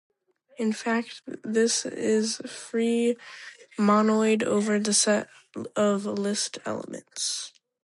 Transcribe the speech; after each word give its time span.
In 0.57 0.73
fact, 0.73 1.21
this 1.43 1.85
is 1.85 2.39
the 2.39 2.47
free 2.47 3.17
monoid 3.77 4.41
over 4.41 4.79
the 4.79 4.95
set 4.95 5.29
of 5.75 6.07
list 6.07 6.57
elements. 6.65 7.53